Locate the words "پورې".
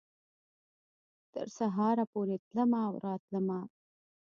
2.13-2.35